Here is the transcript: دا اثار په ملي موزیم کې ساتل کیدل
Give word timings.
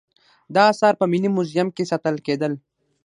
دا 0.55 0.63
اثار 0.73 0.93
په 1.01 1.05
ملي 1.11 1.29
موزیم 1.35 1.67
کې 1.75 1.89
ساتل 1.91 2.15
کیدل 2.25 2.53